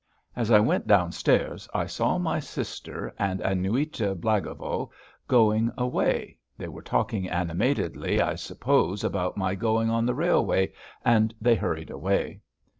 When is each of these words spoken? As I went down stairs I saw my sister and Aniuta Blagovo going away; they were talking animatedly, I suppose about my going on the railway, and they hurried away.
As 0.35 0.49
I 0.49 0.59
went 0.59 0.87
down 0.87 1.11
stairs 1.11 1.69
I 1.75 1.85
saw 1.85 2.17
my 2.17 2.39
sister 2.39 3.13
and 3.19 3.39
Aniuta 3.39 4.15
Blagovo 4.15 4.89
going 5.27 5.71
away; 5.77 6.39
they 6.57 6.67
were 6.69 6.81
talking 6.81 7.29
animatedly, 7.29 8.19
I 8.19 8.33
suppose 8.33 9.03
about 9.03 9.37
my 9.37 9.53
going 9.53 9.91
on 9.91 10.07
the 10.07 10.15
railway, 10.15 10.73
and 11.05 11.35
they 11.39 11.53
hurried 11.53 11.91
away. 11.91 12.41